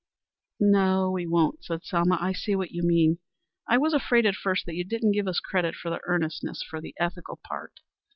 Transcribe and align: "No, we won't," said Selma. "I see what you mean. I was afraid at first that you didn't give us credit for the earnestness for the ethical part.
"No, 0.59 1.11
we 1.11 1.27
won't," 1.27 1.63
said 1.63 1.83
Selma. 1.85 2.17
"I 2.19 2.33
see 2.33 2.55
what 2.55 2.71
you 2.71 2.81
mean. 2.81 3.19
I 3.67 3.77
was 3.77 3.93
afraid 3.93 4.25
at 4.25 4.33
first 4.33 4.65
that 4.65 4.73
you 4.73 4.83
didn't 4.83 5.11
give 5.11 5.27
us 5.27 5.39
credit 5.39 5.75
for 5.75 5.91
the 5.91 5.99
earnestness 6.07 6.65
for 6.67 6.81
the 6.81 6.95
ethical 6.99 7.39
part. 7.47 7.81